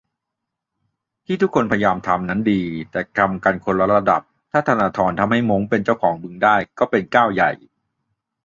[1.25, 2.61] ที่ทุกคนพยายามทำนั้นดี
[2.91, 7.51] แค่ทำกันคนละระดับ ถ้าธนาธรทำให้ม้งเป็นเจ้าของบึงได้ ก็เป็นก้าวใหญ่